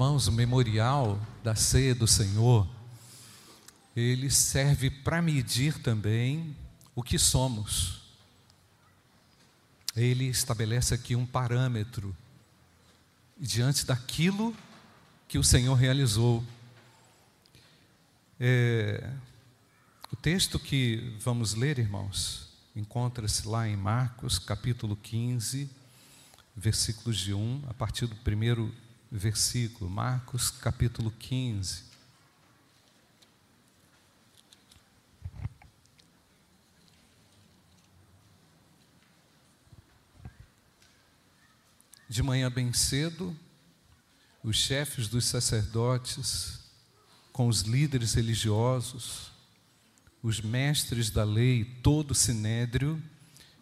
[0.00, 2.66] Irmãos, o memorial da ceia do Senhor,
[3.94, 6.56] ele serve para medir também
[6.94, 8.00] o que somos.
[9.94, 12.16] Ele estabelece aqui um parâmetro
[13.38, 14.56] diante daquilo
[15.28, 16.42] que o Senhor realizou.
[18.40, 19.06] É,
[20.10, 25.68] o texto que vamos ler, irmãos, encontra-se lá em Marcos, capítulo 15,
[26.56, 28.74] versículos de 1, a partir do primeiro
[29.10, 31.90] versículo, Marcos capítulo 15.
[42.08, 43.36] De manhã bem cedo,
[44.42, 46.60] os chefes dos sacerdotes,
[47.32, 49.30] com os líderes religiosos,
[50.22, 53.02] os mestres da lei, todo o sinédrio,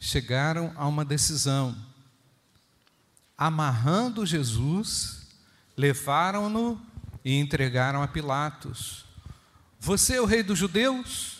[0.00, 1.76] chegaram a uma decisão.
[3.36, 5.27] Amarrando Jesus,
[5.78, 6.80] levaram-no
[7.24, 9.04] e entregaram a Pilatos.
[9.78, 11.38] Você é o rei dos judeus?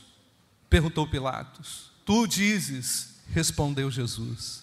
[0.71, 1.91] perguntou Pilatos.
[2.05, 4.63] Tu dizes, respondeu Jesus.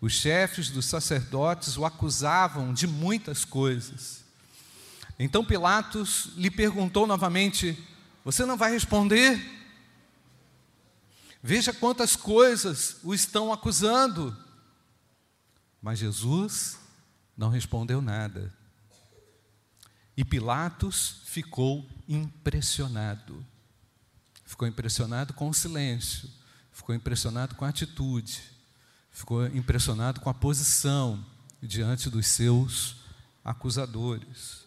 [0.00, 4.24] Os chefes dos sacerdotes o acusavam de muitas coisas.
[5.18, 7.78] Então Pilatos lhe perguntou novamente:
[8.24, 9.40] Você não vai responder?
[11.42, 14.36] Veja quantas coisas o estão acusando.
[15.80, 16.78] Mas Jesus
[17.36, 18.59] não respondeu nada.
[20.20, 23.42] E Pilatos ficou impressionado.
[24.44, 26.28] Ficou impressionado com o silêncio,
[26.70, 28.42] ficou impressionado com a atitude,
[29.10, 31.24] ficou impressionado com a posição
[31.62, 32.96] diante dos seus
[33.42, 34.66] acusadores.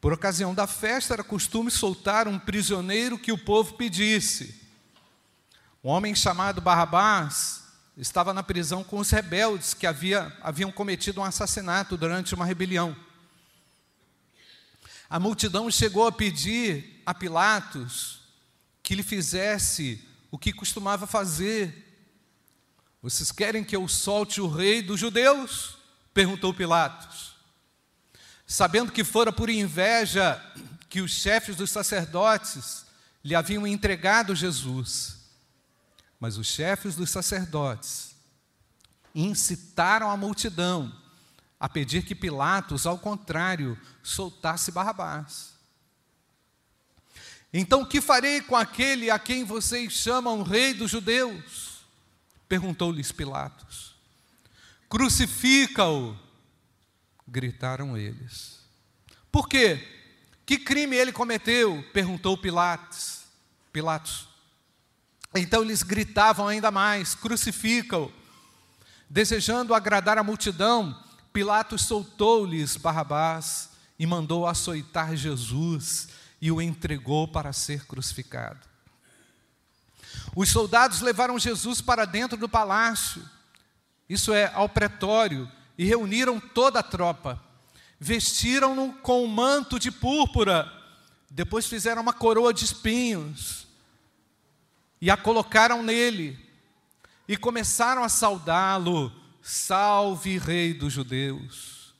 [0.00, 4.66] Por ocasião da festa, era costume soltar um prisioneiro que o povo pedisse.
[5.84, 7.64] Um homem chamado Barrabás
[7.98, 12.96] estava na prisão com os rebeldes que havia, haviam cometido um assassinato durante uma rebelião.
[15.12, 18.20] A multidão chegou a pedir a Pilatos
[18.82, 22.10] que lhe fizesse o que costumava fazer.
[23.02, 25.76] Vocês querem que eu solte o rei dos judeus?
[26.14, 27.34] perguntou Pilatos.
[28.46, 30.42] Sabendo que fora por inveja
[30.88, 32.86] que os chefes dos sacerdotes
[33.22, 35.26] lhe haviam entregado Jesus.
[36.18, 38.16] Mas os chefes dos sacerdotes
[39.14, 41.01] incitaram a multidão
[41.62, 45.52] a pedir que Pilatos, ao contrário, soltasse Barrabás.
[47.52, 51.84] Então, que farei com aquele a quem vocês chamam rei dos judeus?
[52.48, 53.94] Perguntou-lhes Pilatos.
[54.88, 56.18] Crucifica-o,
[57.28, 58.58] gritaram eles.
[59.30, 59.88] Por quê?
[60.44, 61.80] Que crime ele cometeu?
[61.92, 63.20] perguntou Pilatos.
[63.72, 64.26] Pilatos.
[65.32, 68.12] Então eles gritavam ainda mais: crucifica-o.
[69.08, 71.00] Desejando agradar a multidão,
[71.32, 76.08] Pilatos soltou-lhes Barrabás e mandou açoitar Jesus
[76.40, 78.60] e o entregou para ser crucificado.
[80.34, 83.22] Os soldados levaram Jesus para dentro do palácio,
[84.08, 87.40] isso é, ao pretório, e reuniram toda a tropa.
[87.98, 90.70] Vestiram-no com um manto de púrpura,
[91.30, 93.66] depois fizeram uma coroa de espinhos
[95.00, 96.38] e a colocaram nele,
[97.26, 101.94] e começaram a saudá-lo Salve, Rei dos Judeus.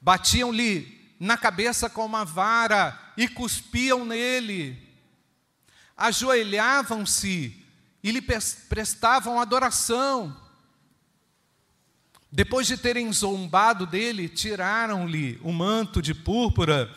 [0.00, 4.78] Batiam-lhe na cabeça com uma vara e cuspiam nele.
[5.96, 7.64] Ajoelhavam-se
[8.02, 10.36] e lhe prestavam adoração.
[12.30, 16.92] Depois de terem zombado dele, tiraram-lhe o manto de púrpura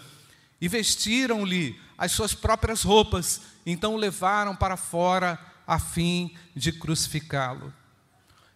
[0.59, 3.41] e vestiram-lhe as suas próprias roupas.
[3.65, 7.73] Então o levaram para fora a fim de crucificá-lo.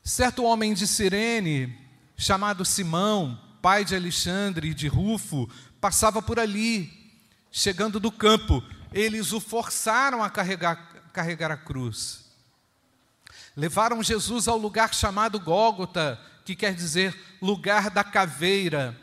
[0.09, 1.77] Certo homem de Cirene,
[2.17, 5.47] chamado Simão, pai de Alexandre e de Rufo,
[5.79, 6.91] passava por ali.
[7.51, 12.25] Chegando do campo, eles o forçaram a carregar, carregar a cruz.
[13.55, 18.99] Levaram Jesus ao lugar chamado Gólgota, que quer dizer lugar da caveira.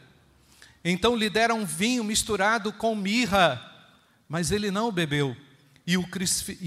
[0.84, 3.62] Então lhe deram vinho misturado com mirra,
[4.28, 5.36] mas ele não bebeu
[5.86, 5.96] e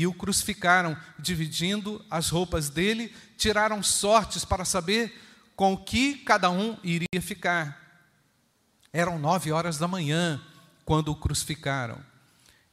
[0.08, 5.14] o crucificaram, dividindo as roupas dele, tiraram sortes para saber
[5.56, 7.78] com que cada um iria ficar.
[8.94, 10.42] Eram nove horas da manhã
[10.86, 12.00] quando o crucificaram.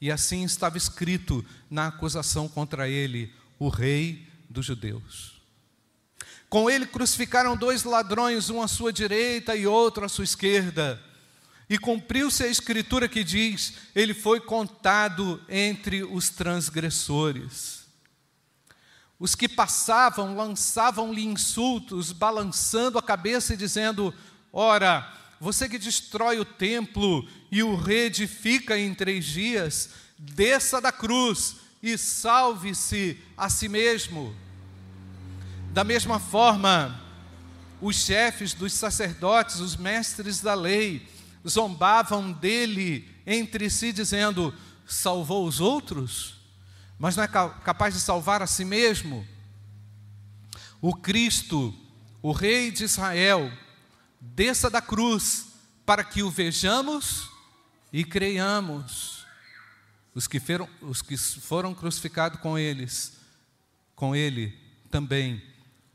[0.01, 5.43] E assim estava escrito na acusação contra ele, o rei dos judeus.
[6.49, 11.03] Com ele crucificaram dois ladrões, um à sua direita e outro à sua esquerda.
[11.69, 17.85] E cumpriu-se a escritura que diz: ele foi contado entre os transgressores.
[19.19, 24.15] Os que passavam lançavam-lhe insultos, balançando a cabeça e dizendo:
[24.53, 31.57] Ora, você que destrói o templo e o reedifica em três dias, desça da cruz
[31.83, 34.35] e salve-se a si mesmo.
[35.73, 37.03] Da mesma forma,
[37.81, 41.07] os chefes dos sacerdotes, os mestres da lei,
[41.49, 44.55] zombavam dele entre si, dizendo:
[44.87, 46.37] salvou os outros,
[46.99, 49.27] mas não é capaz de salvar a si mesmo.
[50.81, 51.75] O Cristo,
[52.23, 53.51] o Rei de Israel,
[54.21, 55.47] desça da cruz
[55.85, 57.31] para que o vejamos
[57.93, 59.25] e creiamos.
[60.15, 63.13] Os que foram, os que foram crucificados com eles,
[63.95, 64.59] com ele,
[64.91, 65.43] também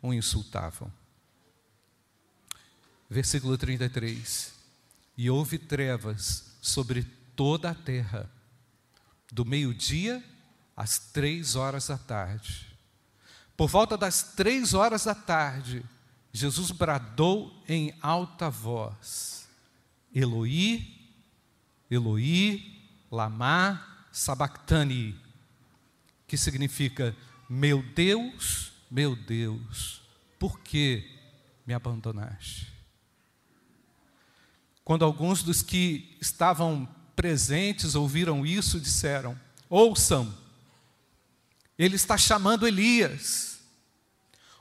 [0.01, 0.91] o insultavam.
[3.09, 4.60] Versículo 33.
[5.21, 7.03] E houve trevas sobre
[7.35, 8.27] toda a terra,
[9.31, 10.23] do meio-dia
[10.75, 12.75] às três horas da tarde.
[13.55, 15.85] Por volta das três horas da tarde,
[16.33, 19.47] Jesus bradou em alta voz:
[20.11, 20.91] Eloi,
[21.87, 22.81] Eloi,
[23.11, 25.15] lama sabactani,
[26.25, 27.15] que significa:
[27.47, 30.01] Meu Deus, meu Deus,
[30.39, 31.07] por que
[31.63, 32.70] me abandonaste?
[34.91, 36.85] Quando alguns dos que estavam
[37.15, 39.39] presentes ouviram isso, disseram:
[39.69, 40.37] Ouçam,
[41.79, 43.61] ele está chamando Elias.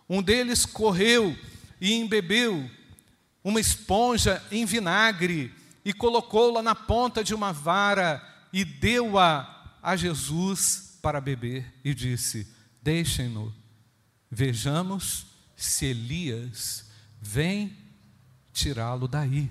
[0.08, 1.36] Um deles correu
[1.80, 2.70] e embebeu
[3.42, 5.52] uma esponja em vinagre
[5.84, 8.22] e colocou-la na ponta de uma vara
[8.52, 12.46] e deu-a a Jesus para beber e disse:
[12.80, 13.52] Deixem-no,
[14.30, 15.26] vejamos
[15.56, 16.88] se Elias
[17.20, 17.76] vem
[18.52, 19.50] tirá-lo daí.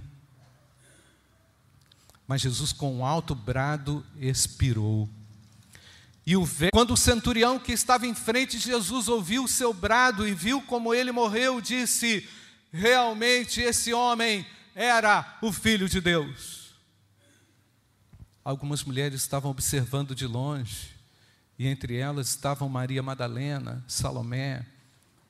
[2.29, 5.09] Mas Jesus, com um alto brado, expirou.
[6.27, 10.27] E o quando o centurião que estava em frente de Jesus ouviu o seu brado
[10.27, 12.29] e viu como ele morreu, disse:
[12.71, 14.45] Realmente esse homem
[14.75, 16.75] era o filho de Deus.
[18.45, 20.91] Algumas mulheres estavam observando de longe,
[21.57, 24.67] e entre elas estavam Maria Madalena, Salomé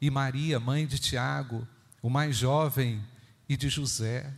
[0.02, 1.66] e Maria, mãe de Tiago,
[2.02, 3.02] o mais jovem,
[3.48, 4.34] e de José.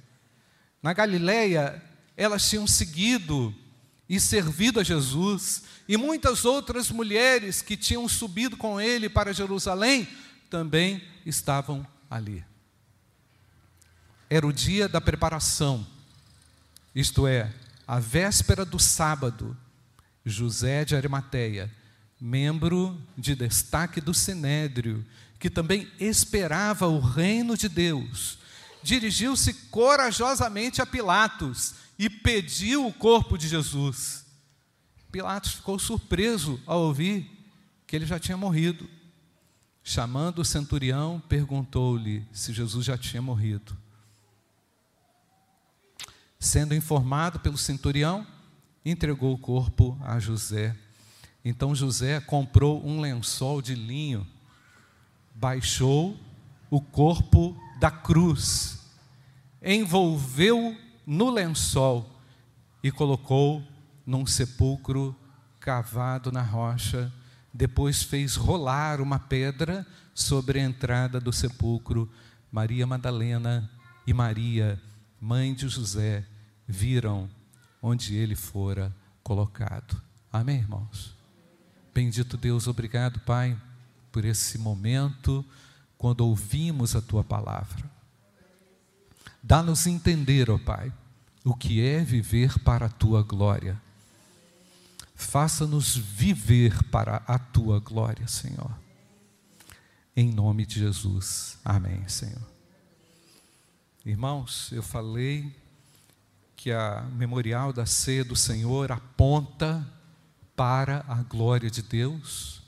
[0.83, 3.53] Na Galileia, elas tinham seguido
[4.07, 10.07] e servido a Jesus, e muitas outras mulheres que tinham subido com ele para Jerusalém
[10.49, 12.43] também estavam ali.
[14.29, 15.85] Era o dia da preparação,
[16.93, 17.53] isto é,
[17.87, 19.57] a véspera do sábado.
[20.23, 21.71] José de Arimateia,
[22.19, 25.05] membro de destaque do Sinédrio,
[25.39, 28.37] que também esperava o reino de Deus,
[28.83, 34.25] dirigiu-se corajosamente a Pilatos e pediu o corpo de Jesus.
[35.11, 37.29] Pilatos ficou surpreso ao ouvir
[37.85, 38.89] que ele já tinha morrido.
[39.83, 43.77] Chamando o centurião, perguntou-lhe se Jesus já tinha morrido.
[46.39, 48.25] Sendo informado pelo centurião,
[48.83, 50.75] entregou o corpo a José.
[51.45, 54.25] Então José comprou um lençol de linho,
[55.35, 56.19] baixou
[56.67, 58.79] o corpo da cruz,
[59.61, 60.75] envolveu
[61.11, 62.09] no lençol
[62.81, 63.61] e colocou
[64.05, 65.13] num sepulcro
[65.59, 67.11] cavado na rocha.
[67.53, 69.85] Depois fez rolar uma pedra
[70.15, 72.09] sobre a entrada do sepulcro.
[72.49, 73.69] Maria Madalena
[74.07, 74.81] e Maria,
[75.19, 76.25] mãe de José,
[76.65, 77.29] viram
[77.81, 80.01] onde ele fora colocado.
[80.31, 81.13] Amém, irmãos?
[81.93, 83.59] Bendito Deus, obrigado, Pai,
[84.13, 85.43] por esse momento
[85.97, 87.83] quando ouvimos a tua palavra.
[89.43, 90.93] Dá-nos entender, ó Pai,
[91.43, 93.81] o que é viver para a tua glória.
[95.15, 98.71] Faça-nos viver para a tua glória, Senhor.
[100.15, 101.57] Em nome de Jesus.
[101.63, 102.41] Amém, Senhor.
[104.05, 105.55] Irmãos, eu falei
[106.55, 109.87] que a memorial da ceia do Senhor aponta
[110.55, 112.61] para a glória de Deus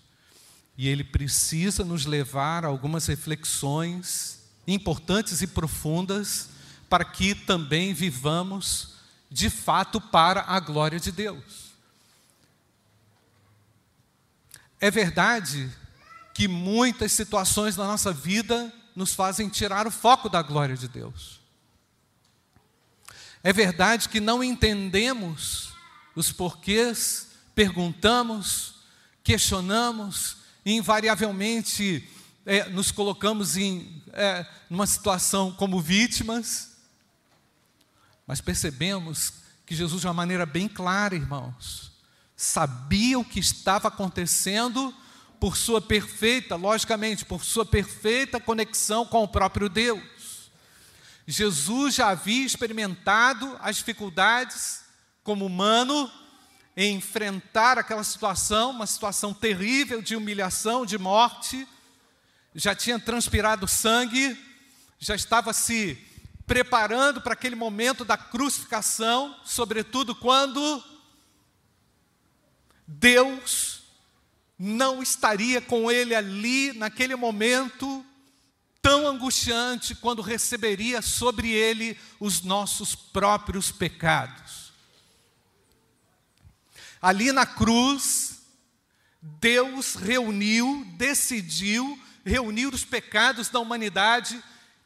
[0.78, 6.50] e ele precisa nos levar a algumas reflexões importantes e profundas
[6.94, 8.90] para que também vivamos
[9.28, 11.74] de fato para a glória de Deus.
[14.80, 15.76] É verdade
[16.36, 21.40] que muitas situações na nossa vida nos fazem tirar o foco da glória de Deus.
[23.42, 25.74] É verdade que não entendemos
[26.16, 28.76] os porquês, perguntamos,
[29.24, 32.08] questionamos e invariavelmente
[32.46, 34.46] é, nos colocamos em é,
[34.86, 36.72] situação como vítimas
[38.26, 39.34] mas percebemos
[39.66, 41.92] que Jesus, de uma maneira bem clara, irmãos,
[42.36, 44.94] sabia o que estava acontecendo
[45.40, 50.50] por sua perfeita, logicamente, por sua perfeita conexão com o próprio Deus.
[51.28, 54.82] Jesus já havia experimentado as dificuldades
[55.24, 56.12] como humano
[56.76, 61.68] em enfrentar aquela situação, uma situação terrível de humilhação, de morte.
[62.56, 64.38] Já tinha transpirado sangue,
[65.00, 65.98] já estava se
[66.46, 70.84] preparando para aquele momento da crucificação, sobretudo quando
[72.88, 73.84] Deus
[74.58, 78.06] não estaria com ele ali naquele momento
[78.82, 84.74] tão angustiante quando receberia sobre ele os nossos próprios pecados.
[87.02, 88.42] Ali na cruz,
[89.22, 94.42] Deus reuniu, decidiu reunir os pecados da humanidade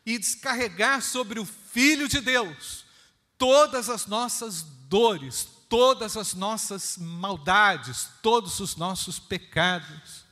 [0.07, 2.85] e descarregar sobre o Filho de Deus
[3.37, 10.23] todas as nossas dores, todas as nossas maldades, todos os nossos pecados.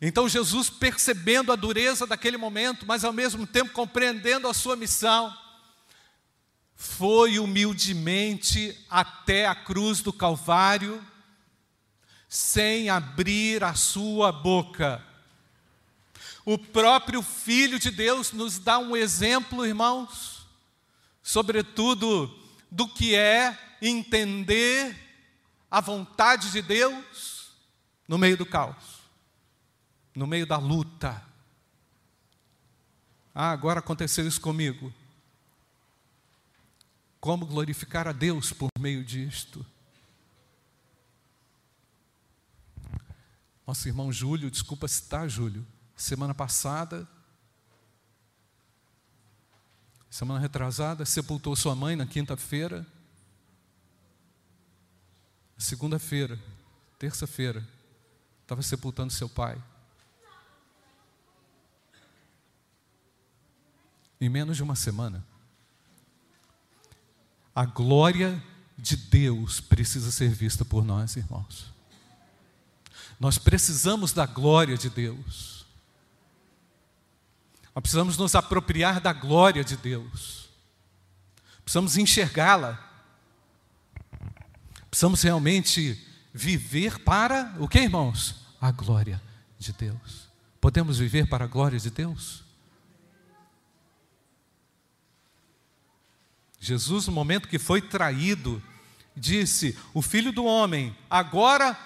[0.00, 5.36] Então Jesus, percebendo a dureza daquele momento, mas ao mesmo tempo compreendendo a sua missão,
[6.76, 11.04] foi humildemente até a cruz do Calvário,
[12.28, 15.04] sem abrir a sua boca.
[16.44, 20.46] O próprio Filho de Deus nos dá um exemplo, irmãos,
[21.22, 22.26] sobretudo
[22.70, 24.96] do que é entender
[25.70, 27.52] a vontade de Deus
[28.08, 29.00] no meio do caos,
[30.14, 31.22] no meio da luta.
[33.34, 34.92] Ah, agora aconteceu isso comigo.
[37.20, 39.64] Como glorificar a Deus por meio disto?
[43.64, 45.64] Nosso irmão Júlio, desculpa citar, Júlio,
[46.02, 47.08] semana passada,
[50.10, 52.84] semana retrasada, sepultou sua mãe na quinta-feira.
[55.56, 56.36] Segunda-feira,
[56.98, 57.66] terça-feira,
[58.42, 59.62] estava sepultando seu pai.
[64.20, 65.24] Em menos de uma semana.
[67.54, 68.42] A glória
[68.76, 71.72] de Deus precisa ser vista por nós, irmãos.
[73.20, 75.61] Nós precisamos da glória de Deus.
[77.74, 80.48] Nós precisamos nos apropriar da glória de Deus.
[81.64, 82.78] Precisamos enxergá-la.
[84.90, 85.98] Precisamos realmente
[86.34, 88.36] viver para o que, irmãos?
[88.60, 89.20] A glória
[89.58, 90.28] de Deus.
[90.60, 92.44] Podemos viver para a glória de Deus?
[96.60, 98.62] Jesus, no momento que foi traído,
[99.16, 101.76] disse: O filho do homem, agora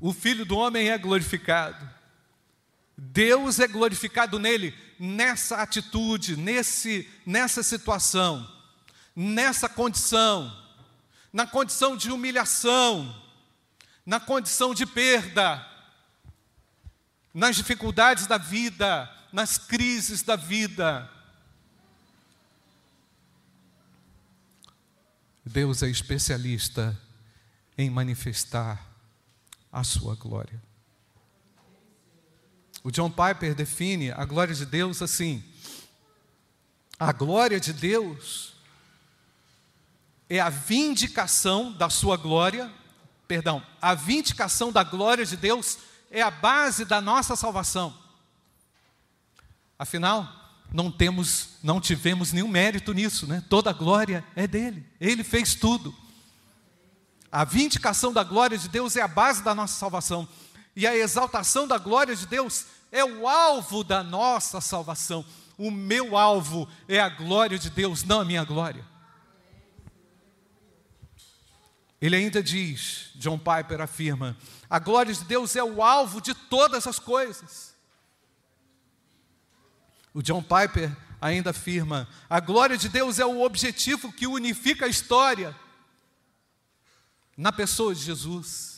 [0.00, 1.93] o filho do homem é glorificado.
[2.96, 8.48] Deus é glorificado nele, nessa atitude, nesse, nessa situação,
[9.14, 10.64] nessa condição
[11.34, 13.12] na condição de humilhação,
[14.06, 15.68] na condição de perda,
[17.34, 21.10] nas dificuldades da vida, nas crises da vida.
[25.44, 26.96] Deus é especialista
[27.76, 28.80] em manifestar
[29.72, 30.62] a sua glória.
[32.84, 35.42] O John Piper define a glória de Deus assim:
[36.98, 38.52] a glória de Deus
[40.28, 42.70] é a vindicação da sua glória,
[43.26, 45.78] perdão, a vindicação da glória de Deus
[46.10, 47.96] é a base da nossa salvação.
[49.78, 50.28] Afinal,
[50.70, 53.42] não temos, não tivemos nenhum mérito nisso, né?
[53.48, 54.86] Toda a glória é dele.
[55.00, 55.94] Ele fez tudo.
[57.32, 60.28] A vindicação da glória de Deus é a base da nossa salvação.
[60.76, 65.24] E a exaltação da glória de Deus é o alvo da nossa salvação.
[65.56, 68.84] O meu alvo é a glória de Deus, não a minha glória.
[72.00, 74.36] Ele ainda diz, John Piper afirma,
[74.68, 77.74] a glória de Deus é o alvo de todas as coisas.
[80.12, 84.88] O John Piper ainda afirma, a glória de Deus é o objetivo que unifica a
[84.88, 85.56] história
[87.36, 88.73] na pessoa de Jesus.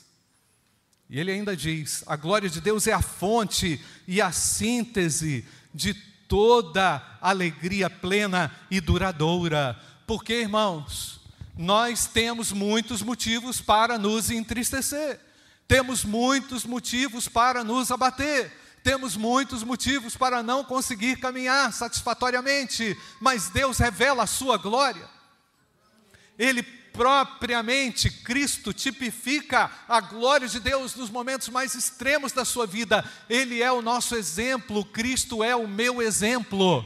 [1.09, 5.95] E ele ainda diz: a glória de Deus é a fonte e a síntese de
[5.95, 9.79] toda alegria plena e duradoura.
[10.07, 11.21] Porque, irmãos,
[11.57, 15.21] nós temos muitos motivos para nos entristecer,
[15.67, 23.49] temos muitos motivos para nos abater, temos muitos motivos para não conseguir caminhar satisfatoriamente, mas
[23.49, 25.09] Deus revela a sua glória.
[26.39, 26.63] Ele
[26.97, 33.05] propriamente, Cristo tipifica a glória de Deus nos momentos mais extremos da sua vida.
[33.29, 36.85] Ele é o nosso exemplo, Cristo é o meu exemplo.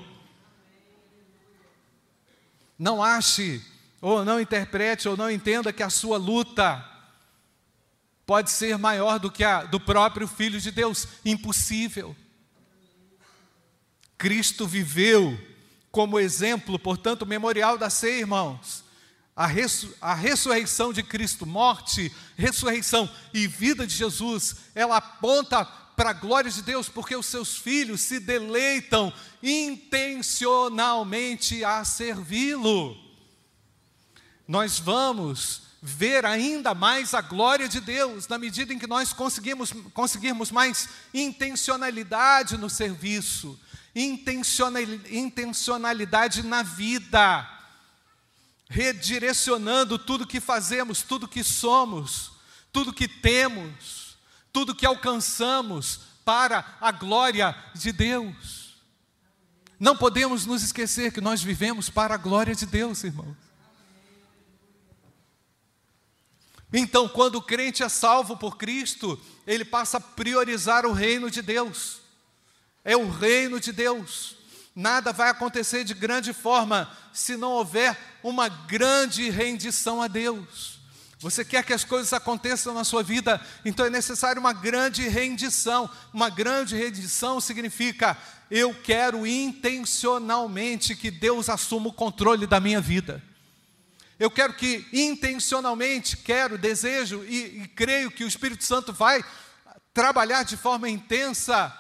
[2.77, 3.63] Não ache
[4.01, 6.85] ou não interprete ou não entenda que a sua luta
[8.27, 11.07] pode ser maior do que a do próprio Filho de Deus.
[11.25, 12.17] Impossível.
[14.19, 15.39] Cristo viveu
[15.91, 18.90] como exemplo, portanto, memorial da ceia, irmãos.
[19.41, 19.49] A,
[20.03, 26.51] a ressurreição de Cristo, morte, ressurreição e vida de Jesus, ela aponta para a glória
[26.51, 29.11] de Deus, porque os seus filhos se deleitam
[29.43, 32.95] intencionalmente a servi-lo.
[34.47, 39.73] Nós vamos ver ainda mais a glória de Deus, na medida em que nós conseguimos,
[39.95, 43.59] conseguirmos mais intencionalidade no serviço,
[43.95, 47.60] intencionalidade na vida,
[48.71, 52.31] redirecionando tudo que fazemos, tudo que somos,
[52.73, 54.17] tudo que temos,
[54.53, 58.77] tudo que alcançamos para a glória de Deus.
[59.79, 63.37] Não podemos nos esquecer que nós vivemos para a glória de Deus, irmãos.
[66.73, 71.43] Então, quando o crente é salvo por Cristo, ele passa a priorizar o reino de
[71.43, 72.03] Deus.
[72.85, 74.37] É o reino de Deus.
[74.81, 80.81] Nada vai acontecer de grande forma se não houver uma grande rendição a Deus.
[81.19, 85.91] Você quer que as coisas aconteçam na sua vida, então é necessário uma grande rendição.
[86.15, 88.17] Uma grande rendição significa
[88.51, 93.23] eu quero intencionalmente que Deus assuma o controle da minha vida.
[94.19, 99.23] Eu quero que intencionalmente, quero, desejo e, e creio que o Espírito Santo vai
[99.93, 101.71] trabalhar de forma intensa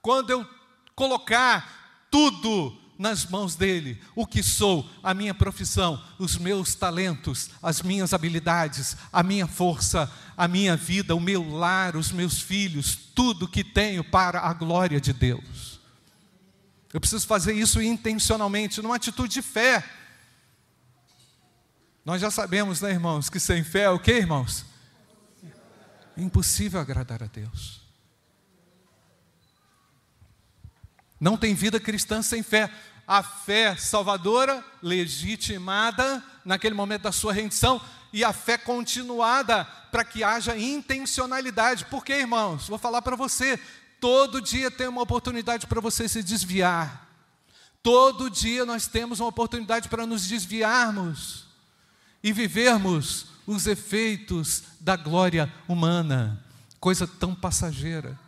[0.00, 0.48] quando eu
[0.94, 1.77] colocar
[2.10, 8.12] tudo nas mãos dele, o que sou, a minha profissão, os meus talentos, as minhas
[8.12, 13.62] habilidades, a minha força, a minha vida, o meu lar, os meus filhos, tudo que
[13.62, 15.78] tenho para a glória de Deus.
[16.92, 19.84] Eu preciso fazer isso intencionalmente, numa atitude de fé.
[22.04, 24.64] Nós já sabemos, né, irmãos, que sem fé é o que, irmãos?
[26.16, 27.87] Impossível agradar a Deus.
[31.20, 32.70] Não tem vida cristã sem fé.
[33.06, 37.80] A fé salvadora, legitimada naquele momento da sua rendição,
[38.12, 41.86] e a fé continuada para que haja intencionalidade.
[41.86, 42.68] Por quê, irmãos?
[42.68, 43.58] Vou falar para você.
[44.00, 47.08] Todo dia tem uma oportunidade para você se desviar.
[47.82, 51.46] Todo dia nós temos uma oportunidade para nos desviarmos
[52.22, 56.44] e vivermos os efeitos da glória humana,
[56.78, 58.18] coisa tão passageira,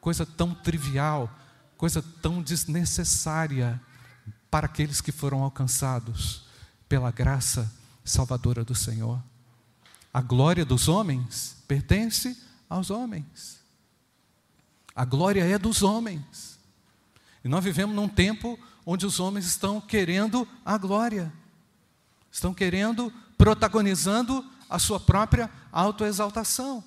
[0.00, 1.30] coisa tão trivial,
[1.78, 3.80] coisa tão desnecessária
[4.50, 6.44] para aqueles que foram alcançados
[6.88, 7.72] pela graça
[8.04, 9.22] salvadora do Senhor.
[10.12, 12.36] A glória dos homens pertence
[12.68, 13.60] aos homens.
[14.94, 16.58] A glória é dos homens.
[17.44, 21.32] E nós vivemos num tempo onde os homens estão querendo a glória,
[22.32, 26.82] estão querendo protagonizando a sua própria autoexaltação.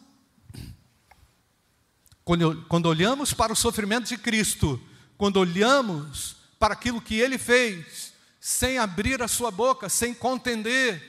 [2.24, 4.80] Quando, quando olhamos para o sofrimento de Cristo,
[5.18, 11.02] quando olhamos para aquilo que ele fez, sem abrir a sua boca, sem contender,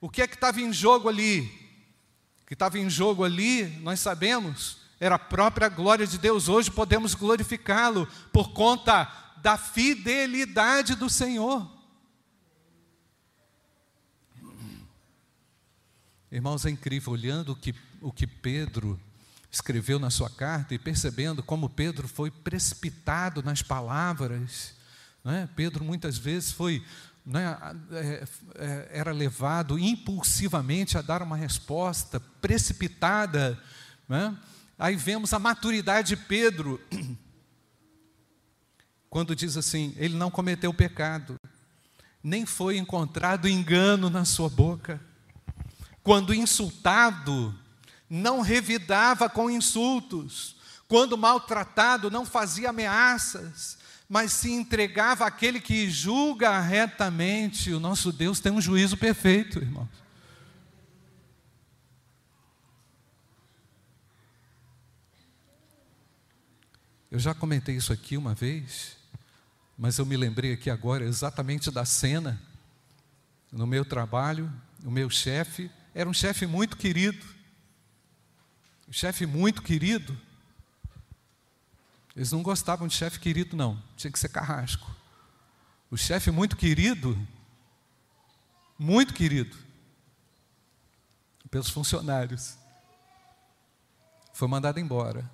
[0.00, 1.40] o que é que estava em jogo ali?
[2.42, 6.48] O que estava em jogo ali, nós sabemos, era a própria glória de Deus.
[6.48, 11.70] Hoje podemos glorificá-lo por conta da fidelidade do Senhor.
[16.30, 19.00] Irmãos, é incrível, olhando o que, o que Pedro
[19.50, 24.74] escreveu na sua carta e percebendo como Pedro foi precipitado nas palavras.
[25.24, 25.48] Né?
[25.56, 26.84] Pedro muitas vezes foi,
[27.24, 27.56] né,
[27.92, 33.58] é, é, era levado impulsivamente a dar uma resposta precipitada.
[34.08, 34.36] Né?
[34.78, 36.80] Aí vemos a maturidade de Pedro,
[39.10, 41.36] quando diz assim: ele não cometeu pecado,
[42.22, 45.00] nem foi encontrado engano na sua boca
[46.02, 47.54] quando insultado,
[48.10, 50.56] não revidava com insultos.
[50.88, 57.72] Quando maltratado, não fazia ameaças, mas se entregava àquele que julga retamente.
[57.72, 59.88] O nosso Deus tem um juízo perfeito, irmãos.
[67.08, 68.96] Eu já comentei isso aqui uma vez,
[69.76, 72.40] mas eu me lembrei aqui agora exatamente da cena.
[73.50, 74.52] No meu trabalho,
[74.84, 77.39] o meu chefe era um chefe muito querido.
[78.90, 80.18] Um chefe muito querido.
[82.16, 83.80] Eles não gostavam de chefe querido, não.
[83.96, 84.90] Tinha que ser carrasco.
[85.88, 87.16] O chefe muito querido,
[88.76, 89.56] muito querido,
[91.50, 92.56] pelos funcionários,
[94.32, 95.28] foi mandado embora,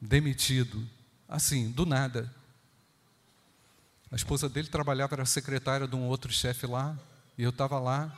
[0.00, 0.88] demitido,
[1.28, 2.32] assim, do nada.
[4.10, 6.98] A esposa dele trabalhava, era secretária de um outro chefe lá,
[7.36, 8.16] e eu estava lá,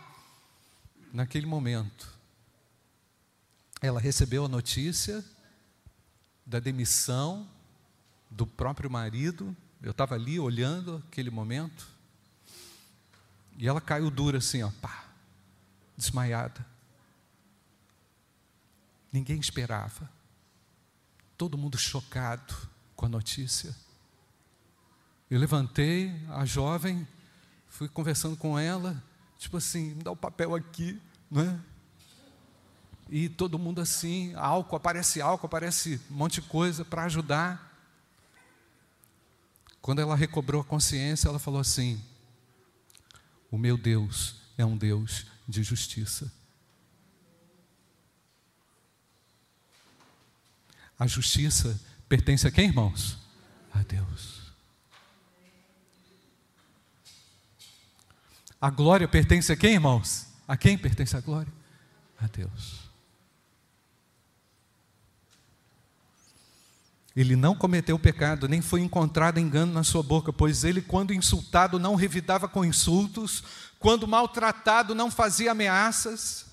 [1.13, 2.20] naquele momento,
[3.81, 5.25] ela recebeu a notícia
[6.45, 7.49] da demissão
[8.31, 11.89] do próprio marido Eu estava ali olhando aquele momento.
[13.57, 15.07] E ela caiu dura assim, ó, pá,
[15.97, 16.67] desmaiada.
[19.11, 20.11] Ninguém esperava.
[21.39, 22.55] Todo mundo chocado
[22.95, 23.75] com a notícia.
[25.31, 27.09] Eu levantei a jovem,
[27.69, 29.03] fui conversando com ela,
[29.39, 31.61] tipo assim, me dá o papel aqui, não é?
[33.13, 37.69] E todo mundo assim, álcool, aparece álcool, aparece um monte de coisa para ajudar.
[39.83, 42.01] Quando ela recobrou a consciência, ela falou assim:
[43.51, 46.31] O meu Deus é um Deus de justiça.
[50.97, 53.19] A justiça pertence a quem, irmãos?
[53.73, 54.41] A Deus.
[58.61, 60.29] A glória pertence a quem, irmãos?
[60.47, 61.53] A quem pertence a glória?
[62.17, 62.80] A Deus.
[67.21, 71.79] Ele não cometeu pecado, nem foi encontrado engano na sua boca, pois ele, quando insultado,
[71.79, 73.45] não revidava com insultos,
[73.79, 76.47] quando maltratado, não fazia ameaças,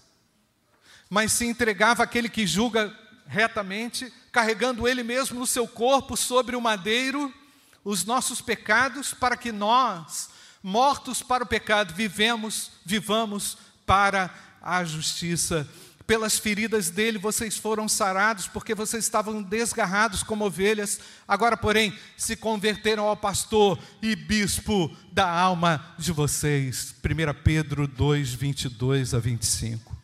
[1.09, 2.93] mas se entregava àquele que julga
[3.25, 7.33] retamente, carregando ele mesmo no seu corpo sobre o madeiro
[7.81, 10.29] os nossos pecados, para que nós,
[10.61, 14.29] mortos para o pecado, vivemos, vivamos para
[14.61, 15.65] a justiça.
[16.07, 21.01] Pelas feridas dele vocês foram sarados, porque vocês estavam desgarrados como ovelhas.
[21.27, 26.95] Agora, porém, se converteram ao pastor e bispo da alma de vocês.
[27.03, 29.97] 1 Pedro 2, 22 a 25.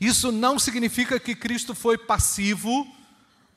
[0.00, 2.92] Isso não significa que Cristo foi passivo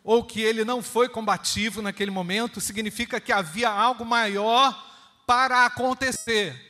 [0.04, 4.72] ou que ele não foi combativo naquele momento, significa que havia algo maior
[5.26, 6.65] para acontecer.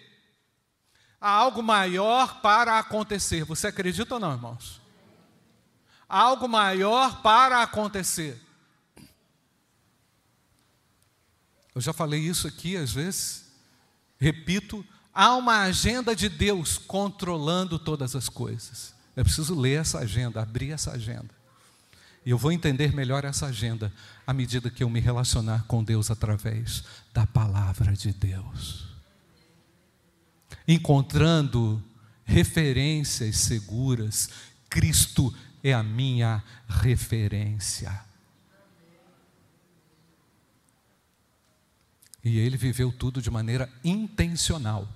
[1.25, 3.43] Há algo maior para acontecer.
[3.45, 4.79] Você acredita ou não, irmãos?
[6.07, 8.39] Há algo maior para acontecer.
[11.73, 13.45] Eu já falei isso aqui às vezes,
[14.19, 18.93] repito, há uma agenda de Deus controlando todas as coisas.
[19.15, 21.33] É preciso ler essa agenda, abrir essa agenda.
[22.23, 23.91] E eu vou entender melhor essa agenda
[24.27, 28.94] à medida que eu me relacionar com Deus através da palavra de Deus.
[30.67, 31.83] Encontrando
[32.23, 34.29] referências seguras,
[34.69, 38.03] Cristo é a minha referência.
[42.23, 44.87] E ele viveu tudo de maneira intencional.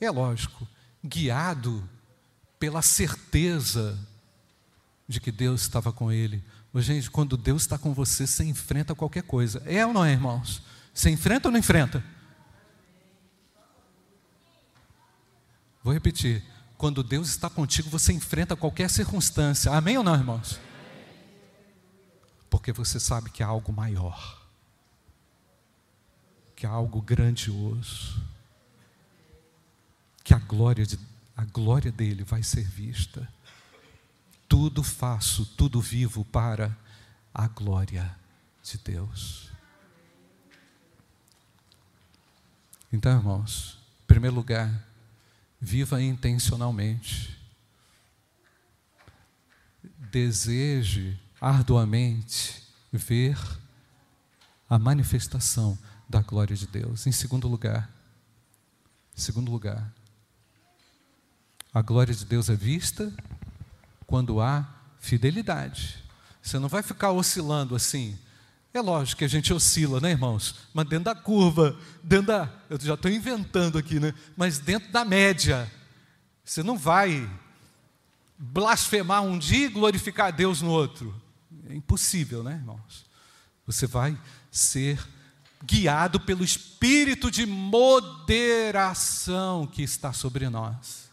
[0.00, 0.66] É lógico,
[1.04, 1.86] guiado
[2.58, 3.98] pela certeza
[5.06, 6.42] de que Deus estava com ele.
[6.72, 9.62] Mas, gente, quando Deus está com você, você enfrenta qualquer coisa.
[9.66, 10.62] É ou não é, irmãos?
[10.94, 12.02] Você enfrenta ou não enfrenta?
[15.82, 16.42] Vou repetir.
[16.76, 19.70] Quando Deus está contigo, você enfrenta qualquer circunstância.
[19.72, 20.58] Amém ou não, irmãos?
[22.50, 24.42] Porque você sabe que há algo maior,
[26.56, 28.20] que há algo grandioso,
[30.24, 30.98] que a glória de
[31.36, 33.28] a glória dele vai ser vista.
[34.48, 36.76] Tudo faço, tudo vivo para
[37.32, 38.14] a glória
[38.62, 39.50] de Deus.
[42.92, 44.86] Então, irmãos, em primeiro lugar,
[45.64, 47.38] viva intencionalmente.
[50.10, 52.60] Deseje arduamente
[52.92, 53.38] ver
[54.68, 57.06] a manifestação da glória de Deus.
[57.06, 57.88] Em segundo lugar,
[59.14, 59.94] segundo lugar,
[61.72, 63.14] a glória de Deus é vista
[64.04, 66.02] quando há fidelidade.
[66.42, 68.18] Você não vai ficar oscilando assim.
[68.74, 70.54] É lógico que a gente oscila, né, irmãos?
[70.72, 72.50] Mas dentro da curva, dentro da.
[72.70, 74.14] Eu já estou inventando aqui, né?
[74.36, 75.70] Mas dentro da média.
[76.44, 77.28] Você não vai
[78.38, 81.14] blasfemar um dia e glorificar a Deus no outro.
[81.68, 83.04] É impossível, né, irmãos?
[83.66, 84.18] Você vai
[84.50, 84.98] ser
[85.64, 91.10] guiado pelo espírito de moderação que está sobre nós.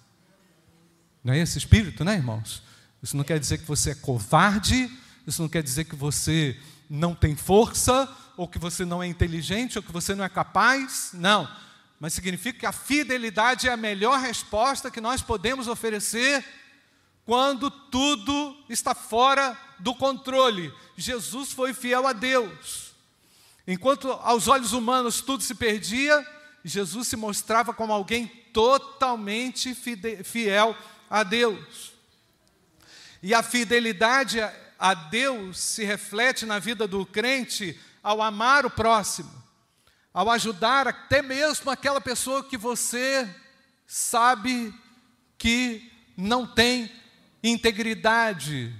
[1.23, 2.63] Não é esse espírito, né, irmãos?
[3.03, 4.89] Isso não quer dizer que você é covarde,
[5.27, 9.77] isso não quer dizer que você não tem força, ou que você não é inteligente,
[9.77, 11.11] ou que você não é capaz.
[11.13, 11.47] Não.
[11.99, 16.43] Mas significa que a fidelidade é a melhor resposta que nós podemos oferecer
[17.25, 20.73] quando tudo está fora do controle.
[20.97, 22.93] Jesus foi fiel a Deus.
[23.67, 26.25] Enquanto aos olhos humanos tudo se perdia,
[26.63, 29.75] Jesus se mostrava como alguém totalmente
[30.23, 30.75] fiel
[31.09, 31.93] a Deus.
[33.21, 34.39] E a fidelidade
[34.79, 39.29] a Deus se reflete na vida do crente ao amar o próximo,
[40.13, 43.29] ao ajudar até mesmo aquela pessoa que você
[43.85, 44.73] sabe
[45.37, 46.89] que não tem
[47.43, 48.73] integridade.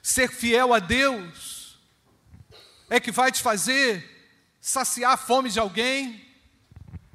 [0.00, 1.76] Ser fiel a Deus
[2.88, 4.08] é que vai te fazer
[4.60, 6.24] saciar a fome de alguém.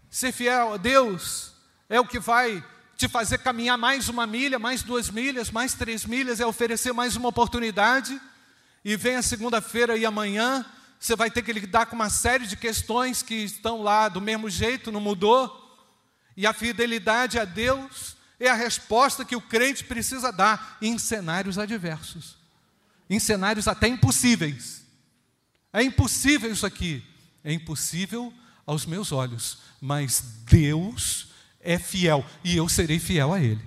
[0.10, 1.54] Ser fiel a Deus
[1.88, 2.64] é o que vai
[2.98, 7.16] te fazer caminhar mais uma milha, mais duas milhas, mais três milhas, é oferecer mais
[7.16, 8.20] uma oportunidade.
[8.84, 10.66] E vem a segunda-feira e amanhã,
[11.00, 14.50] você vai ter que lidar com uma série de questões que estão lá do mesmo
[14.50, 15.64] jeito, não mudou.
[16.36, 21.60] E a fidelidade a Deus é a resposta que o crente precisa dar em cenários
[21.60, 22.36] adversos,
[23.08, 24.84] em cenários até impossíveis.
[25.72, 27.04] É impossível isso aqui,
[27.44, 28.34] é impossível
[28.66, 31.27] aos meus olhos, mas Deus
[31.68, 33.62] é fiel e eu serei fiel a Ele.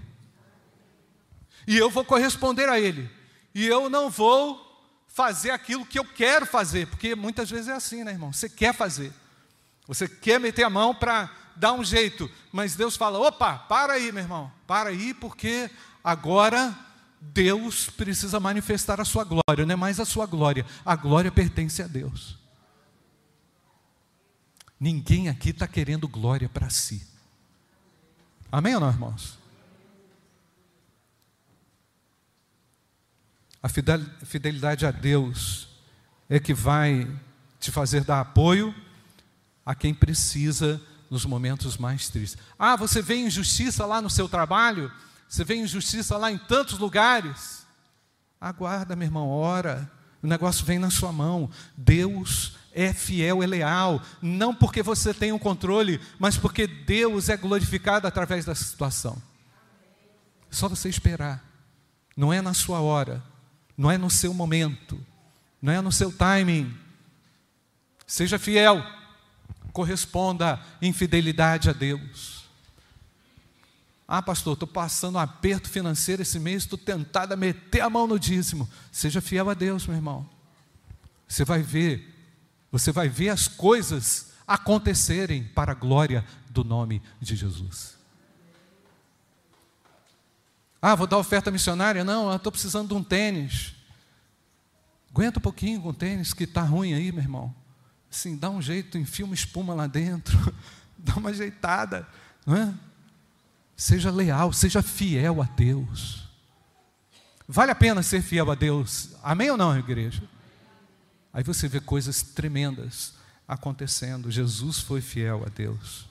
[1.66, 3.08] E eu vou corresponder a Ele,
[3.54, 4.66] e eu não vou
[5.06, 8.32] fazer aquilo que eu quero fazer, porque muitas vezes é assim, né, irmão?
[8.32, 9.12] Você quer fazer,
[9.86, 14.10] você quer meter a mão para dar um jeito, mas Deus fala: opa, para aí,
[14.10, 15.70] meu irmão, para aí, porque
[16.02, 16.74] agora
[17.20, 21.82] Deus precisa manifestar a sua glória, não é mais a sua glória, a glória pertence
[21.82, 22.38] a Deus.
[24.78, 27.09] Ninguém aqui está querendo glória para si.
[28.50, 29.38] Amém ou não, irmãos?
[33.62, 35.68] A fidelidade a Deus
[36.28, 37.08] é que vai
[37.58, 38.74] te fazer dar apoio
[39.64, 42.40] a quem precisa nos momentos mais tristes.
[42.58, 44.90] Ah, você vê injustiça lá no seu trabalho?
[45.28, 47.66] Você vê injustiça lá em tantos lugares?
[48.40, 49.90] Aguarda, meu irmão, ora.
[50.22, 51.50] O negócio vem na sua mão.
[51.76, 54.02] Deus é fiel, é leal.
[54.20, 59.20] Não porque você tem o um controle, mas porque Deus é glorificado através da situação.
[60.50, 61.44] Só você esperar.
[62.16, 63.22] Não é na sua hora
[63.80, 65.00] não é no seu momento,
[65.62, 66.76] não é no seu timing.
[68.06, 68.84] Seja fiel,
[69.72, 72.44] corresponda em fidelidade a Deus.
[74.06, 78.06] Ah, pastor, estou passando um aperto financeiro esse mês, estou tentado a meter a mão
[78.06, 78.68] no dízimo.
[78.92, 80.28] Seja fiel a Deus, meu irmão.
[81.26, 82.19] Você vai ver,
[82.70, 87.98] você vai ver as coisas acontecerem para a glória do nome de Jesus.
[90.82, 92.02] Ah, vou dar oferta missionária?
[92.02, 93.74] Não, eu estou precisando de um tênis.
[95.10, 97.54] Aguenta um pouquinho com o tênis que está ruim aí, meu irmão.
[98.10, 100.36] Assim, dá um jeito, enfia uma espuma lá dentro,
[100.96, 102.08] dá uma ajeitada,
[102.46, 102.74] não é?
[103.76, 106.28] Seja leal, seja fiel a Deus.
[107.46, 110.22] Vale a pena ser fiel a Deus, amém ou não, igreja?
[111.32, 113.14] Aí você vê coisas tremendas
[113.46, 114.30] acontecendo.
[114.30, 116.06] Jesus foi fiel a Deus.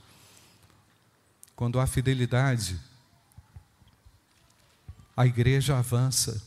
[1.55, 2.79] Quando há fidelidade,
[5.15, 6.41] a igreja avança.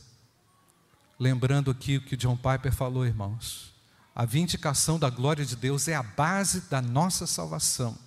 [1.19, 3.71] Lembrando aqui o que John Piper falou, irmãos.
[4.15, 7.97] A vindicação da glória de Deus é a base da nossa salvação.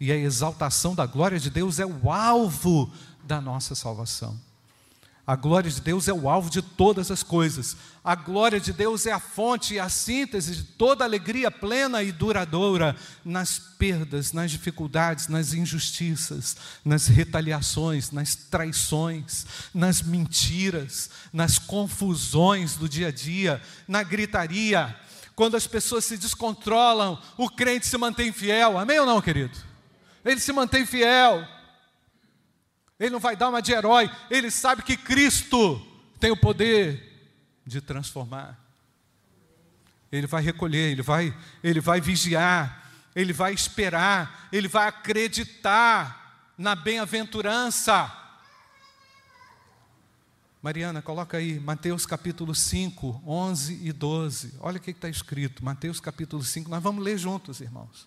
[0.00, 4.38] E a exaltação da glória de Deus é o alvo da nossa salvação.
[5.32, 7.74] A glória de Deus é o alvo de todas as coisas.
[8.04, 12.12] A glória de Deus é a fonte e a síntese de toda alegria plena e
[12.12, 22.76] duradoura nas perdas, nas dificuldades, nas injustiças, nas retaliações, nas traições, nas mentiras, nas confusões
[22.76, 24.94] do dia a dia, na gritaria.
[25.34, 28.76] Quando as pessoas se descontrolam, o crente se mantém fiel.
[28.76, 29.56] Amém ou não, querido?
[30.22, 31.48] Ele se mantém fiel
[33.02, 35.84] ele não vai dar uma de herói, ele sabe que Cristo
[36.20, 37.20] tem o poder
[37.66, 38.56] de transformar.
[40.12, 46.76] Ele vai recolher, ele vai, ele vai vigiar, ele vai esperar, ele vai acreditar na
[46.76, 48.08] bem-aventurança.
[50.62, 54.54] Mariana, coloca aí Mateus capítulo 5, 11 e 12.
[54.60, 58.06] Olha o que está escrito, Mateus capítulo 5, nós vamos ler juntos, irmãos.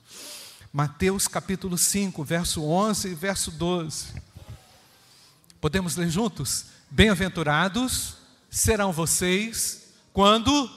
[0.71, 4.34] Mateus capítulo 5, verso 11 e verso 12.
[5.65, 6.67] Podemos ler juntos?
[6.91, 8.17] Bem-aventurados
[8.51, 10.69] serão vocês quando,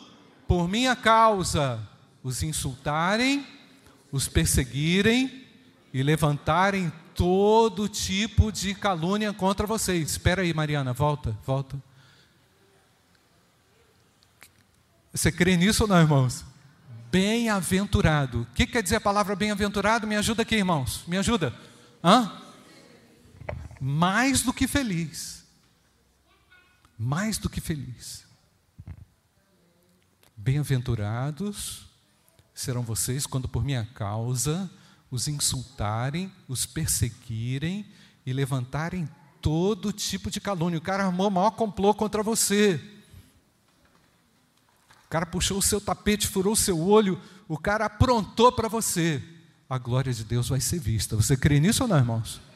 [0.47, 1.79] por minha causa,
[2.23, 3.47] os insultarem,
[4.11, 5.45] os perseguirem
[5.93, 10.13] e levantarem todo tipo de calúnia contra vocês.
[10.13, 11.77] Espera aí, Mariana, volta, volta.
[15.13, 16.47] Você crê nisso ou não, irmãos?
[17.11, 18.41] Bem-aventurado.
[18.41, 20.07] O que quer dizer a palavra bem-aventurado?
[20.07, 21.05] Me ajuda aqui, irmãos.
[21.07, 21.55] Me ajuda.
[22.03, 22.48] Hã?
[23.81, 25.45] Mais do que feliz.
[26.99, 28.25] Mais do que feliz.
[30.37, 31.87] Bem-aventurados
[32.55, 34.71] serão vocês quando por minha causa
[35.11, 37.87] os insultarem, os perseguirem
[38.27, 39.09] e levantarem
[39.41, 40.79] todo tipo de calúnia.
[40.79, 42.81] O cara armou o maior complô contra você.
[45.07, 49.23] O cara puxou o seu tapete, furou o seu olho, o cara aprontou para você.
[49.71, 51.17] A glória de Deus vai ser vista.
[51.17, 52.48] Você crê nisso ou não, irmãos?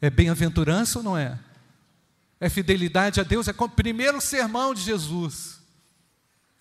[0.00, 1.38] É bem-aventurança ou não é?
[2.40, 3.48] É fidelidade a Deus?
[3.48, 5.60] É o primeiro sermão de Jesus.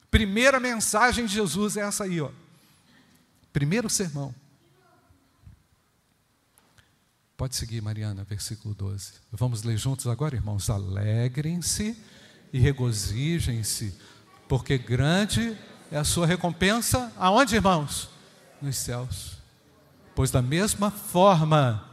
[0.09, 2.29] Primeira mensagem de Jesus é essa aí, ó.
[3.51, 4.33] Primeiro sermão.
[7.35, 9.13] Pode seguir, Mariana, versículo 12.
[9.31, 10.69] Vamos ler juntos agora, irmãos.
[10.69, 11.97] Alegrem-se
[12.53, 13.93] e regozijem-se,
[14.47, 15.57] porque grande
[15.91, 17.11] é a sua recompensa.
[17.17, 18.09] Aonde, irmãos?
[18.61, 19.37] Nos céus.
[20.15, 21.92] Pois da mesma forma,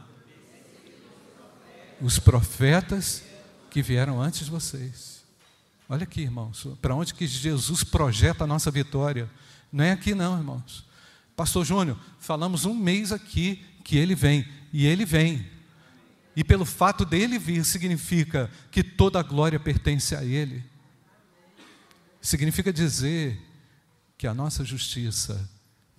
[2.01, 3.23] os profetas
[3.69, 5.21] que vieram antes de vocês.
[5.87, 9.29] Olha aqui, irmãos, para onde que Jesus projeta a nossa vitória?
[9.71, 10.85] Não é aqui não, irmãos.
[11.35, 15.45] Pastor Júnior, falamos um mês aqui que ele vem, e ele vem.
[16.35, 20.63] E pelo fato dele vir, significa que toda a glória pertence a ele.
[22.21, 23.39] Significa dizer
[24.17, 25.49] que a nossa justiça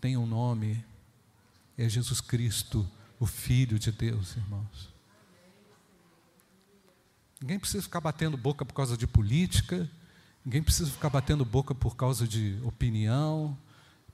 [0.01, 0.85] tem um nome,
[1.77, 2.89] é Jesus Cristo,
[3.19, 4.92] o Filho de Deus, irmãos.
[7.43, 9.91] Ninguém precisa ficar batendo boca por causa de política,
[10.45, 13.59] ninguém precisa ficar batendo boca por causa de opinião.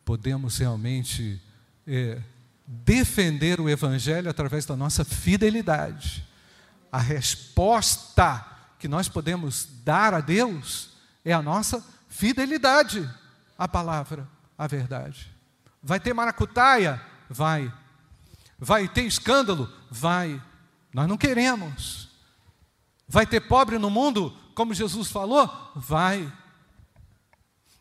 [0.02, 1.38] Podemos realmente
[1.86, 2.22] é,
[2.66, 6.26] defender o Evangelho através da nossa fidelidade.
[6.90, 8.46] A resposta
[8.78, 13.06] que nós podemos dar a Deus é a nossa fidelidade
[13.58, 15.30] à palavra, à verdade.
[15.82, 16.98] Vai ter maracutaia?
[17.28, 17.70] Vai.
[18.58, 19.70] Vai ter escândalo?
[19.90, 20.42] Vai.
[20.94, 22.07] Nós não queremos.
[23.08, 25.48] Vai ter pobre no mundo, como Jesus falou?
[25.74, 26.30] Vai.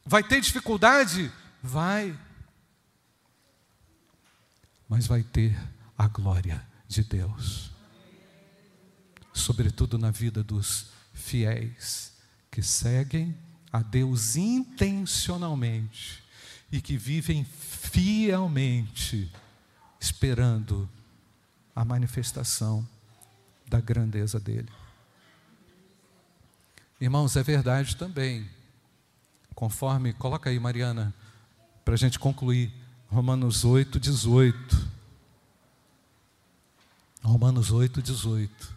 [0.06, 1.30] Vai ter dificuldade?
[1.62, 2.18] Vai.
[4.88, 5.60] Mas vai ter
[5.98, 7.72] a glória de Deus.
[9.34, 12.14] Sobretudo na vida dos fiéis
[12.50, 13.38] que seguem
[13.72, 16.24] a Deus intencionalmente
[16.72, 19.30] e que vivem fielmente
[20.00, 20.90] esperando
[21.76, 22.88] a manifestação
[23.68, 24.72] da grandeza dele.
[27.00, 28.50] Irmãos, é verdade também,
[29.54, 31.14] conforme, coloca aí, Mariana,
[31.86, 32.74] para a gente concluir,
[33.08, 34.90] Romanos 8, 18.
[37.22, 38.76] Romanos 8, 18.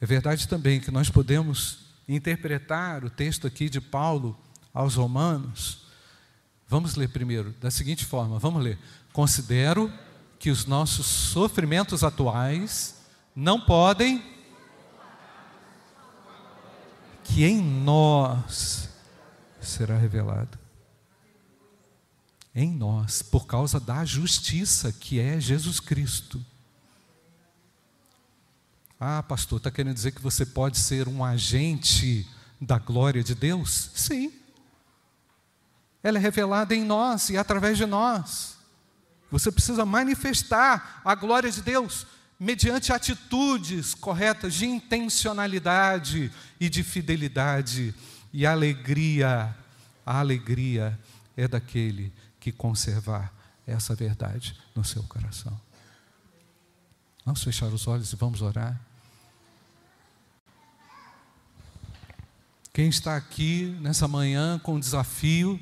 [0.00, 4.38] É verdade também que nós podemos interpretar o texto aqui de Paulo
[4.72, 5.80] aos Romanos.
[6.68, 8.78] Vamos ler primeiro, da seguinte forma: vamos ler.
[9.12, 9.92] Considero
[10.38, 13.02] que os nossos sofrimentos atuais
[13.34, 14.37] não podem
[17.28, 18.88] que em nós
[19.60, 20.58] será revelado.
[22.54, 26.44] Em nós, por causa da justiça que é Jesus Cristo.
[28.98, 32.28] Ah, pastor, está querendo dizer que você pode ser um agente
[32.60, 33.90] da glória de Deus?
[33.94, 34.32] Sim.
[36.02, 38.56] Ela é revelada em nós e através de nós.
[39.30, 42.06] Você precisa manifestar a glória de Deus
[42.38, 47.94] mediante atitudes corretas de intencionalidade e de fidelidade.
[48.32, 49.56] E alegria,
[50.04, 50.98] a alegria
[51.36, 53.32] é daquele que conservar
[53.66, 55.58] essa verdade no seu coração.
[57.24, 58.80] Vamos fechar os olhos e vamos orar.
[62.72, 65.60] Quem está aqui nessa manhã com o desafio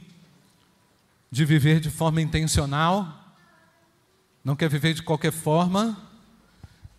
[1.30, 3.34] de viver de forma intencional,
[4.44, 5.96] não quer viver de qualquer forma,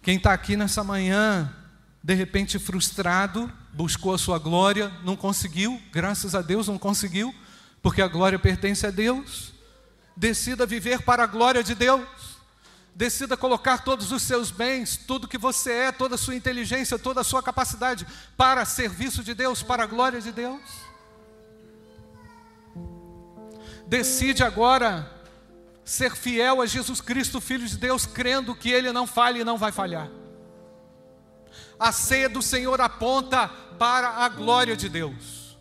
[0.07, 1.53] quem está aqui nessa manhã,
[2.01, 7.35] de repente frustrado, buscou a sua glória, não conseguiu, graças a Deus não conseguiu,
[7.81, 9.51] porque a glória pertence a Deus.
[10.15, 12.07] Decida viver para a glória de Deus.
[12.95, 17.19] Decida colocar todos os seus bens, tudo que você é, toda a sua inteligência, toda
[17.19, 20.61] a sua capacidade para serviço de Deus, para a glória de Deus.
[23.85, 25.16] Decide agora
[25.88, 29.58] ser fiel a Jesus Cristo, Filho de Deus, crendo que Ele não falha e não
[29.58, 30.10] vai falhar.
[31.80, 33.47] A ceia do Senhor aponta
[33.80, 35.58] para a glória de Deus.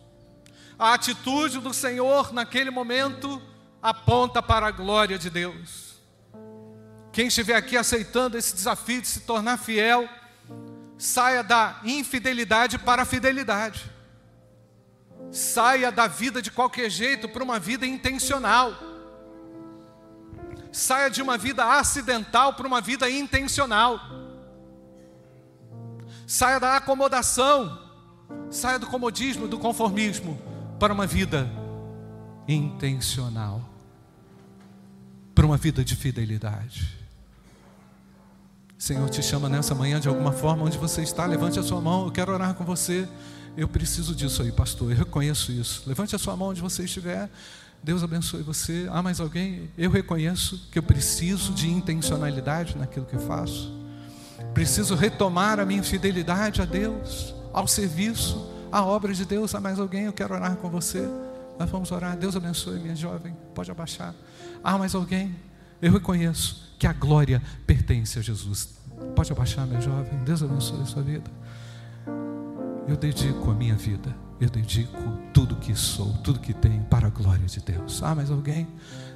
[0.77, 3.41] A atitude do Senhor naquele momento
[3.81, 5.95] aponta para a glória de Deus.
[7.13, 10.09] Quem estiver aqui aceitando esse desafio de se tornar fiel,
[10.97, 13.89] saia da infidelidade para a fidelidade.
[15.31, 18.96] Saia da vida de qualquer jeito para uma vida intencional
[20.71, 23.99] saia de uma vida acidental para uma vida intencional.
[26.25, 27.79] Saia da acomodação,
[28.49, 30.39] saia do comodismo, do conformismo,
[30.79, 31.49] para uma vida
[32.47, 33.61] intencional,
[35.33, 36.97] para uma vida de fidelidade.
[38.77, 42.05] Senhor te chama nessa manhã de alguma forma, onde você está, levante a sua mão,
[42.05, 43.09] eu quero orar com você.
[43.57, 45.83] Eu preciso disso aí, pastor, eu reconheço isso.
[45.87, 47.27] Levante a sua mão onde você estiver.
[47.83, 48.87] Deus abençoe você.
[48.91, 49.69] Há mais alguém?
[49.77, 53.73] Eu reconheço que eu preciso de intencionalidade naquilo que faço.
[54.53, 59.55] Preciso retomar a minha fidelidade a Deus, ao serviço, à obra de Deus.
[59.55, 60.05] Há mais alguém?
[60.05, 61.07] Eu quero orar com você.
[61.57, 62.17] Nós vamos orar.
[62.17, 63.35] Deus abençoe, minha jovem.
[63.55, 64.13] Pode abaixar.
[64.63, 65.35] Ah, mais alguém?
[65.81, 68.77] Eu reconheço que a glória pertence a Jesus.
[69.15, 70.17] Pode abaixar, meu jovem.
[70.23, 71.29] Deus abençoe a sua vida.
[72.87, 74.26] Eu dedico a minha vida.
[74.39, 75.01] Eu dedico
[75.33, 78.03] tudo que sou, tudo que tenho para a glória de Deus.
[78.03, 78.67] Ah, mais alguém?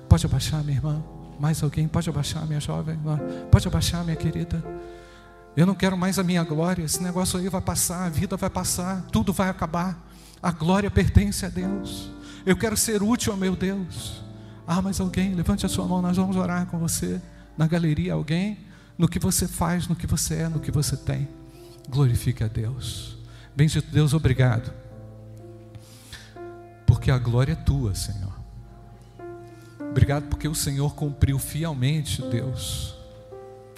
[0.09, 1.03] Pode abaixar, minha irmã.
[1.39, 1.88] Mais alguém?
[1.88, 2.97] Pode abaixar, minha jovem.
[3.51, 4.63] Pode abaixar, minha querida.
[5.55, 6.84] Eu não quero mais a minha glória.
[6.84, 10.07] Esse negócio aí vai passar, a vida vai passar, tudo vai acabar.
[10.41, 12.09] A glória pertence a Deus.
[12.45, 14.24] Eu quero ser útil ao meu Deus.
[14.65, 17.22] Ah, mas alguém, levante a sua mão, nós vamos orar com você.
[17.55, 18.57] Na galeria, alguém,
[18.97, 21.28] no que você faz, no que você é, no que você tem.
[21.89, 23.17] Glorifique a Deus.
[23.55, 24.80] Bendito Deus, obrigado.
[27.02, 28.32] Porque a glória é tua, Senhor.
[29.89, 32.95] Obrigado porque o Senhor cumpriu fielmente, Deus,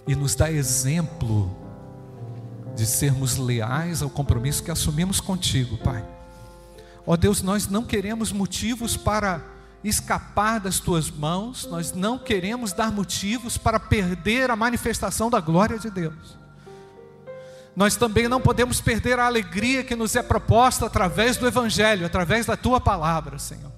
[0.05, 1.55] e nos dá exemplo
[2.75, 6.03] de sermos leais ao compromisso que assumimos contigo, Pai.
[7.07, 9.41] Ó Deus, nós não queremos motivos para
[9.85, 15.79] escapar das tuas mãos, nós não queremos dar motivos para perder a manifestação da glória
[15.79, 16.42] de Deus.
[17.75, 22.45] Nós também não podemos perder a alegria que nos é proposta através do Evangelho, através
[22.45, 23.71] da tua palavra, Senhor.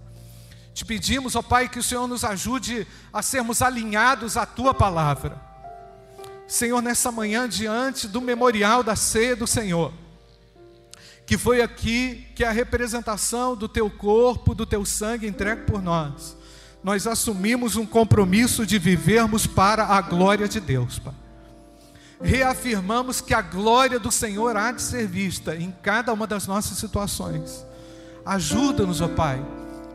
[0.74, 5.40] Te pedimos, ó Pai, que o Senhor nos ajude a sermos alinhados à tua palavra.
[6.46, 9.94] Senhor, nessa manhã, diante do memorial da ceia do Senhor,
[11.26, 16.36] que foi aqui que a representação do teu corpo, do teu sangue entregue por nós.
[16.84, 21.25] Nós assumimos um compromisso de vivermos para a glória de Deus, Pai.
[22.22, 26.78] Reafirmamos que a glória do Senhor há de ser vista em cada uma das nossas
[26.78, 27.66] situações.
[28.26, 29.46] Ajuda-nos, ó Pai,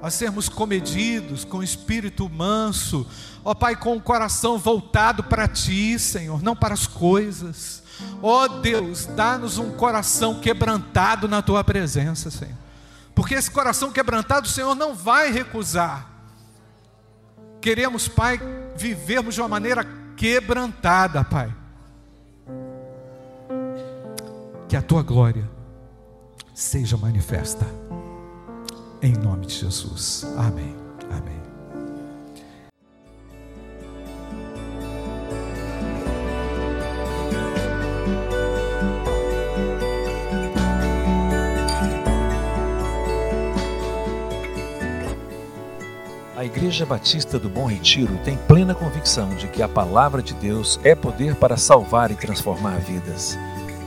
[0.02, 3.06] a sermos comedidos, com espírito manso,
[3.44, 7.80] ó Pai, com o coração voltado para Ti, Senhor, não para as coisas
[8.22, 12.56] Ó Deus, dá-nos um coração quebrantado na tua presença, Senhor.
[13.14, 16.08] Porque esse coração quebrantado o Senhor não vai recusar.
[17.60, 18.40] Queremos, Pai,
[18.76, 19.84] vivermos de uma maneira
[20.16, 21.54] quebrantada, Pai.
[24.70, 25.50] Que a tua glória
[26.54, 27.66] seja manifesta.
[29.02, 30.24] Em nome de Jesus.
[30.36, 30.76] Amém.
[31.10, 31.40] Amém.
[46.36, 50.78] A Igreja Batista do Bom Retiro tem plena convicção de que a palavra de Deus
[50.84, 53.36] é poder para salvar e transformar vidas.